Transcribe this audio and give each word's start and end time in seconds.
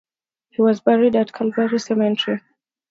He 0.49 0.63
was 0.63 0.79
buried 0.79 1.15
at 1.15 1.31
Calvary 1.31 1.77
Cemetery. 1.77 2.41